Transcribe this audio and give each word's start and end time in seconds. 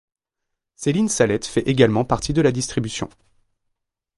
Céline 0.77 1.09
Sallette 1.09 1.45
fait 1.45 1.61
également 1.69 2.03
partie 2.03 2.33
de 2.33 2.41
la 2.41 2.51
distribution. 2.51 3.07